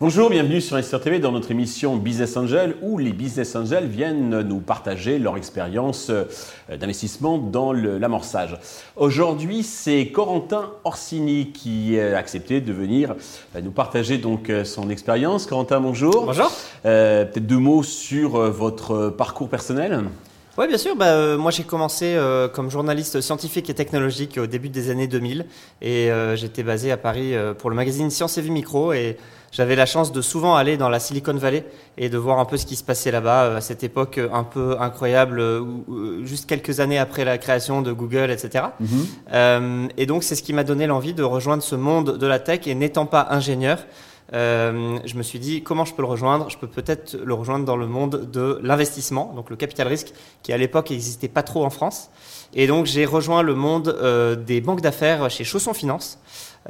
[0.00, 4.42] Bonjour, bienvenue sur SR TV dans notre émission Business Angel où les Business Angels viennent
[4.42, 6.24] nous partager leur expérience euh,
[6.76, 8.58] d'investissement dans l'amorçage.
[8.96, 13.14] Aujourd'hui, c'est Corentin Orsini qui a accepté de venir
[13.56, 15.46] euh, nous partager donc euh, son expérience.
[15.46, 16.26] Corentin, bonjour.
[16.26, 16.52] Bonjour.
[16.82, 20.04] Peut-être deux mots sur votre parcours personnel?
[20.56, 20.94] Oui, bien sûr.
[20.94, 22.16] Bah, moi, j'ai commencé
[22.52, 25.46] comme journaliste scientifique et technologique au début des années 2000.
[25.82, 28.92] Et j'étais basé à Paris pour le magazine Science et Vie Micro.
[28.92, 29.16] Et
[29.54, 31.64] j'avais la chance de souvent aller dans la Silicon Valley
[31.96, 34.28] et de voir un peu ce qui se passait là-bas euh, à cette époque euh,
[34.32, 38.64] un peu incroyable, euh, juste quelques années après la création de Google, etc.
[38.80, 39.88] Mhm.
[39.96, 42.66] et donc c'est ce qui m'a donné l'envie de rejoindre ce monde de la tech
[42.66, 43.78] et n'étant pas ingénieur.
[44.32, 46.50] Je me suis dit comment je peux le rejoindre?
[46.50, 50.52] Je peux peut-être le rejoindre dans le monde de l'investissement, donc le capital risque, qui
[50.52, 52.10] à l'époque n'existait pas trop en France.
[52.54, 56.18] Et donc j'ai rejoint le monde des banques d'affaires chez Chausson Finance.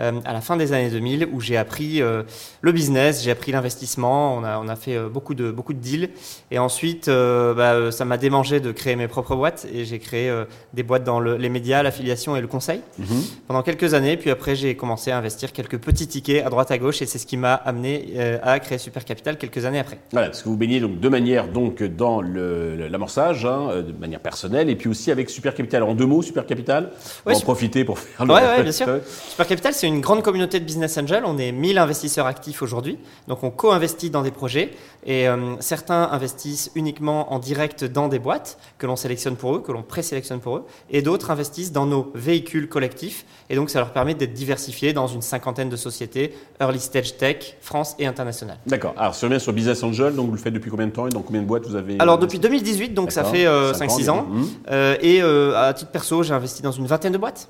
[0.01, 2.23] Euh, à la fin des années 2000 où j'ai appris euh,
[2.63, 5.79] le business, j'ai appris l'investissement, on a, on a fait euh, beaucoup de, beaucoup de
[5.79, 6.11] deals.
[6.51, 10.33] Et ensuite, bah, ça m'a démangé de créer mes propres boîtes et j'ai créé
[10.73, 13.07] des boîtes dans les médias, l'affiliation et le conseil mhm.
[13.49, 14.17] pendant quelques années.
[14.17, 17.19] Puis après, j'ai commencé à investir quelques petits tickets à droite à gauche et c'est
[17.19, 19.99] ce qui m'a amené à créer Super Capital quelques années après.
[20.13, 24.69] Voilà, parce que vous baignez donc de manière donc dans l'amorçage, hein, de manière personnelle
[24.71, 25.83] et puis aussi avec Super Capital.
[25.83, 26.91] En deux mots, Super Capital,
[27.27, 28.35] on va en profiter pour faire le.
[28.35, 28.87] Oui, ouais, bien sûr.
[29.29, 31.23] Super Capital, c'est une grande communauté de business angels.
[31.27, 32.99] On est 1000 investisseurs actifs aujourd'hui.
[33.29, 34.71] Donc, on co-investit dans des projets.
[35.07, 39.61] Et euh, certains investissent uniquement en direct dans des boîtes que l'on sélectionne pour eux,
[39.61, 40.65] que l'on présélectionne pour eux.
[40.91, 43.27] Et d'autres investissent dans nos véhicules collectifs.
[43.51, 47.57] Et donc, ça leur permet d'être diversifiés dans une cinquantaine de sociétés, early stage tech,
[47.61, 48.59] France et internationale.
[48.67, 48.95] D'accord.
[48.97, 51.07] Alors, si on revient sur Business Angel, donc vous le faites depuis combien de temps
[51.07, 54.13] et dans combien de boîtes vous avez Alors, depuis 2018, donc ça fait 5-6 euh,
[54.13, 54.23] ans.
[54.23, 54.45] Mmh.
[54.71, 57.49] Euh, et à titre perso, j'ai investi dans une vingtaine de boîtes.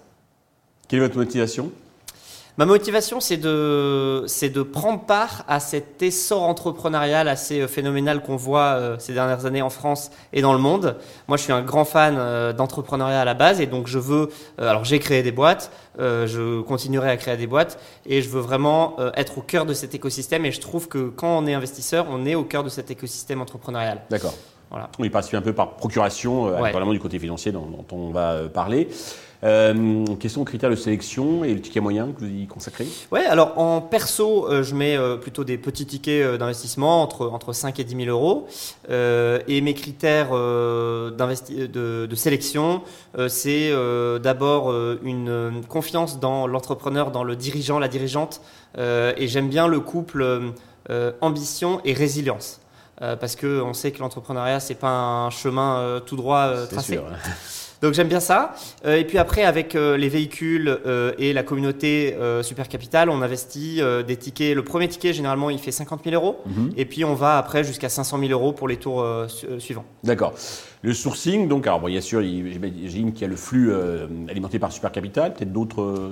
[0.89, 1.71] Quelle est votre motivation?
[2.57, 8.23] Ma motivation, c'est de, c'est de prendre part à cet essor entrepreneurial assez euh, phénoménal
[8.23, 10.97] qu'on voit euh, ces dernières années en France et dans le monde.
[11.27, 14.31] Moi, je suis un grand fan euh, d'entrepreneuriat à la base et donc je veux,
[14.57, 18.97] alors j'ai créé des boîtes, je continuerai à créer des boîtes et je veux vraiment
[19.15, 22.25] être au cœur de cet écosystème et je trouve que quand on est investisseur, on
[22.25, 24.03] est au cœur de cet écosystème entrepreneurial.
[24.11, 24.35] D'accord.
[24.75, 24.91] Voilà.
[24.99, 28.89] Oui, participe un peu par procuration, vraiment du côté financier dont, dont on va parler.
[29.45, 32.87] Euh, question critères de sélection et le ticket moyen que vous y consacrez?
[33.13, 37.27] Oui, alors en perso, euh, je mets euh, plutôt des petits tickets euh, d'investissement entre,
[37.27, 38.47] entre 5 et 10 000 euros.
[38.89, 42.83] et mes critères de, de, sélection,
[43.29, 43.73] c'est
[44.23, 48.41] d'abord une confiance dans l'entrepreneur, dans le dirigeant, la dirigeante.
[48.79, 50.53] et j'aime bien le couple
[51.21, 52.61] ambition et résilience.
[52.99, 56.95] Parce qu'on sait que l'entrepreneuriat, c'est pas un chemin tout droit tracé.
[56.95, 57.05] Sûr,
[57.85, 58.55] donc j'aime bien ça.
[58.87, 63.21] Euh, et puis après, avec euh, les véhicules euh, et la communauté Super Capital, on
[63.21, 64.55] investit des tickets.
[64.55, 66.41] Le premier ticket, généralement, il fait 50 000 euros.
[66.47, 66.73] Mhm.
[66.77, 69.07] Et puis on va après jusqu'à 500 000 euros pour les tours
[69.59, 69.85] suivants.
[70.03, 70.35] D'accord.
[70.83, 73.73] Le sourcing, donc, alors bien sûr, j'imagine qu'il y a le flux
[74.29, 76.11] alimenté par Super Capital, peut-être d'autres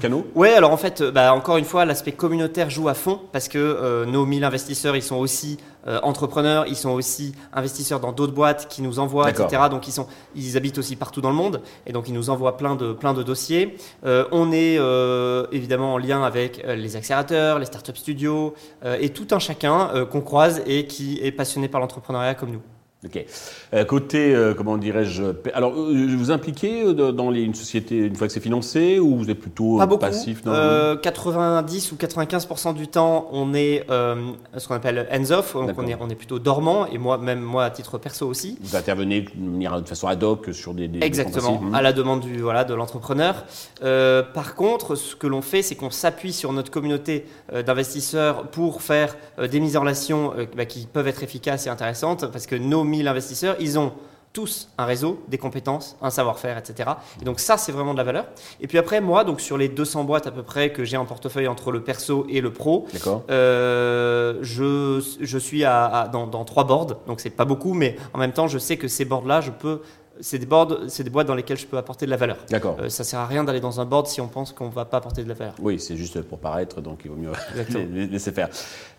[0.00, 0.26] canaux?
[0.34, 4.04] Oui, alors en fait, bah, encore une fois, l'aspect communautaire joue à fond parce que
[4.06, 5.58] nos 1000 investisseurs, ils sont aussi
[6.02, 9.62] entrepreneurs, ils sont aussi investisseurs dans d'autres boîtes qui nous envoient, etc.
[9.70, 12.56] Donc ils, sont, ils habitent aussi partout dans le monde et donc ils nous envoient
[12.56, 13.76] plein de, dossiers.
[14.04, 18.54] Euh, on est euh, évidemment en lien avec euh, les accélérateurs, les startup studios
[19.00, 22.62] et tout un chacun qu'on croise et qui est passionné par l'entrepreneuriat comme nous.
[23.06, 23.24] Ok.
[23.72, 25.22] Euh, côté, euh, comment dirais-je,
[25.54, 29.30] alors euh, vous impliquez dans les, une société une fois que c'est financé ou vous
[29.30, 35.70] êtes plutôt passif 90 ou 95% du temps, on est ce qu'on appelle hands-off, donc
[35.78, 38.58] on est, on est plutôt dormant et moi, même moi à titre perso aussi.
[38.60, 40.88] Vous intervenez de façon ad hoc sur des.
[40.88, 43.44] des Exactement, à la demande du, voilà, de l'entrepreneur.
[43.80, 49.16] par contre, ce que l'on fait, c'est qu'on s'appuie sur notre communauté d'investisseurs pour faire
[49.38, 53.08] des mises en relation bah, qui peuvent être efficaces et intéressantes parce que nos 1000
[53.08, 53.92] investisseurs, ils ont
[54.36, 56.90] tous un réseau, des compétences, un savoir-faire, etc.
[57.22, 58.26] Et donc ça, c'est vraiment de la valeur.
[58.60, 61.06] Et puis après, moi, donc sur les 200 boîtes à peu près que j'ai en
[61.06, 62.86] portefeuille entre le perso et le pro,
[63.30, 68.18] euh, je, je suis à, dans, dans, trois boards, donc c'est pas beaucoup, mais en
[68.18, 69.80] même temps, je sais que ces boards-là, je peux
[70.20, 72.36] c'est des boards, c'est des boîtes dans lesquelles je peux apporter de la valeur.
[72.50, 72.76] D'accord.
[72.80, 74.98] Euh, ça sert à rien d'aller dans un board si on pense qu'on va pas
[74.98, 75.54] apporter de la valeur.
[75.60, 77.30] Oui, c'est juste pour paraître, donc il vaut mieux
[78.10, 78.48] laisser faire.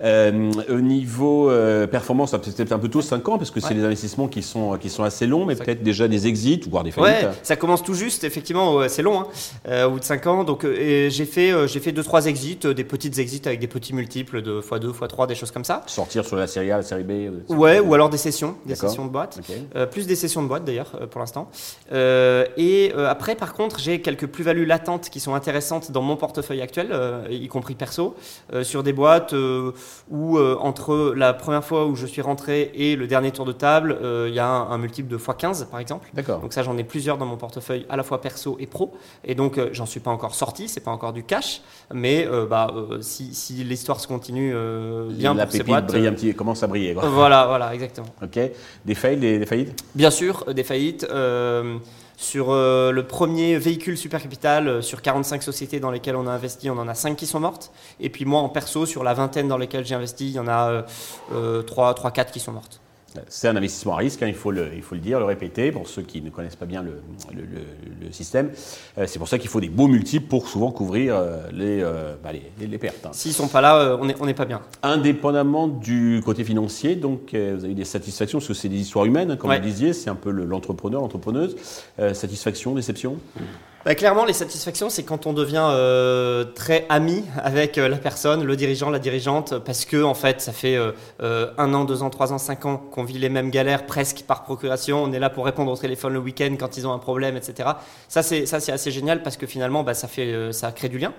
[0.04, 3.60] Euh, au niveau euh, performance, ça peut être un peu tôt, 5 ans, parce que
[3.60, 3.75] c'est Ouais.
[3.75, 6.92] des investissements qui sont, qui sont assez longs, mais peut-être déjà des exits, voire des
[6.92, 7.25] faillites.
[7.28, 9.28] Ouais, ça commence tout juste, effectivement, c'est long, hein,
[9.68, 10.44] euh, au bout de 5 ans.
[10.44, 14.42] Donc, j'ai fait, j'ai fait deux trois exits, des petites exits avec des petits multiples
[14.42, 15.84] de x2, x3, des choses comme ça.
[15.88, 17.12] Sortir sur la série A, la série B.
[17.50, 19.40] Ouais, ou alors des sessions, des sessions de boîte.
[19.40, 19.56] Ok.
[19.75, 21.50] Euh, plus des sessions de boîte d'ailleurs pour l'instant.
[21.92, 26.15] Euh, et euh, après, par contre, j'ai quelques plus-values latentes qui sont intéressantes dans mon
[26.15, 28.15] portefeuille actuel, euh, y compris perso,
[28.63, 29.33] sur des boîtes
[30.09, 33.98] où entre la première fois où je suis rentré et le dernier tour de table,
[34.27, 36.09] il y a un, un multiple de x15 par exemple.
[36.13, 36.39] D'accord.
[36.39, 38.95] Donc ça, j'en ai plusieurs dans mon portefeuille, à la fois perso et pro.
[39.24, 41.62] Et donc, j'en suis pas encore sorti, c'est pas encore du cash,
[41.94, 44.54] mais bah, si, si l'histoire se continue
[45.09, 46.94] bien la pour ces pépite boîtes, brille un petit, commence à briller.
[46.94, 47.07] quoi.
[47.09, 48.07] voilà, voilà, exactement.
[48.21, 48.39] Ok.
[48.86, 49.83] Des fails, des, des faillites?
[49.95, 50.96] Bien sûr, des faillites.
[51.09, 51.77] Euh,
[52.17, 56.31] sur euh, le premier véhicule Super Capital, euh, sur 45 sociétés dans lesquelles on a
[56.31, 57.71] investi, on en a 5 qui sont mortes.
[57.99, 60.47] Et puis moi, en perso, sur la vingtaine dans lesquelles j'ai investi, il y en
[60.47, 60.83] a
[61.31, 62.81] euh, 3, 3, 4 qui sont mortes.
[63.30, 65.71] C'est un investissement à risque, hein, il, faut le, il faut le dire, le répéter,
[65.71, 67.01] pour ceux qui ne connaissent pas bien le,
[67.33, 68.51] le- le- le système.
[68.98, 72.15] Euh, c'est pour ça qu'il faut des beaux multiples pour souvent couvrir euh, les, euh,
[72.24, 73.06] bah, les, les- pertes.
[73.06, 73.12] hein.
[73.13, 74.62] S'ils sont pas là, on n'est on n'est pas bien.
[74.83, 79.31] Indépendamment du côté financier, donc vous avez des satisfactions, parce que c'est des histoires humaines,
[79.31, 79.57] hein, comme Ouais.
[79.59, 81.56] vous disiez, c'est un peu le- l'entrepreneur, l'entrepreneuse.
[82.13, 83.18] Satisfaction, déception?
[83.85, 88.44] Bah, clairement, les satisfactions, c'est quand on devient euh, très ami avec euh, la personne,
[88.44, 90.91] le dirigeant, la dirigeante, parce que en fait, ça fait euh,
[91.24, 94.24] euh, un an, deux ans, trois ans, cinq ans qu'on vit les mêmes galères presque
[94.27, 95.01] par procuration.
[95.03, 97.69] On est là pour répondre au téléphone le week-end quand ils ont un problème, etc.
[98.09, 100.89] Ça, c'est ça, c'est assez génial parce que finalement, bah, ça fait, euh, ça crée
[100.89, 101.13] du lien.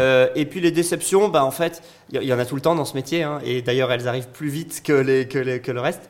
[0.00, 1.80] Euh, et puis les déceptions, bah, en fait,
[2.10, 4.30] il y, en a tout le temps dans ce métier, hein, et d'ailleurs elles arrivent
[4.32, 6.00] plus vite que, les, que, les- que le reste.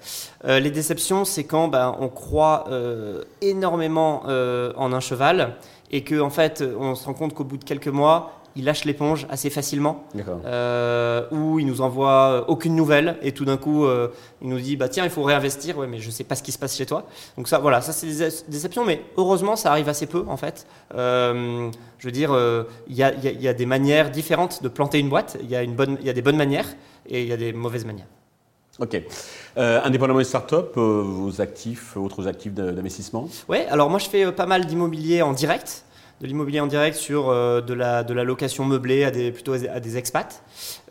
[0.46, 5.56] Euh, les déceptions, c'est quand bah, on croit euh, énormément euh, en un cheval
[5.90, 8.84] et que en fait, on se rend compte qu'au bout de quelques mois, il lâche
[8.84, 10.02] l'éponge assez facilement,
[10.44, 14.08] euh, ou il nous envoie euh, aucune nouvelle et tout d'un coup, euh,
[14.42, 16.50] il nous dit bah tiens, il faut réinvestir, ouais, mais je sais pas ce qui
[16.50, 17.06] se passe chez toi.
[17.36, 20.36] Donc ça, voilà, ça c'est des dé- déceptions, mais heureusement, ça arrive assez peu en
[20.36, 20.66] fait.
[20.96, 22.36] Euh, je veux dire,
[22.88, 25.08] il y, a, il y a- il y a des manières différentes de planter une
[25.10, 25.36] boîte.
[25.42, 26.66] Il y a une bonne, il y a des bonnes manières
[27.06, 28.06] et il y a des mauvaises manières.
[28.80, 29.00] Ok.
[29.56, 33.28] Euh, indépendamment des startups, euh, vos actifs, autres actifs d'investissement?
[33.48, 35.84] Ouais, alors moi je fais euh, pas mal d'immobilier en direct,
[36.20, 39.52] de l'immobilier en direct sur euh, de, la, de la location meublée à des, plutôt
[39.54, 40.42] à des expats.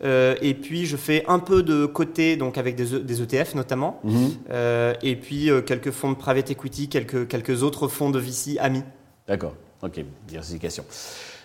[0.04, 3.54] Euh, et puis je fais un peu de côté, donc avec des, E- des ETF
[3.54, 4.00] notamment.
[4.04, 4.30] Mhm.
[4.50, 8.58] Euh, et puis euh, quelques fonds de private equity, quelques, quelques autres fonds de VC
[8.58, 8.82] amis.
[9.26, 9.54] D'accord.
[9.82, 10.00] Ok.
[10.28, 10.84] Diversification.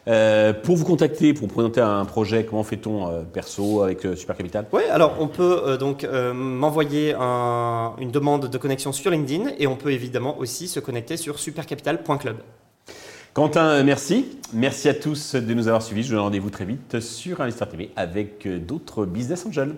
[0.08, 4.38] Euh, pour vous contacter, pour présenter un projet, comment fait-on euh, perso avec euh, Super
[4.38, 4.66] Capital?
[4.72, 9.66] Oui, alors on peut euh, donc m'envoyer un- une demande de connexion sur LinkedIn et
[9.68, 12.38] on peut évidemment aussi se connecter sur supercapital.club.
[13.34, 14.38] Quentin, merci.
[14.54, 16.04] Merci à tous de nous avoir suivis.
[16.04, 19.76] Je vous donne rendez-vous très vite sur Investor TV avec d'autres business angels.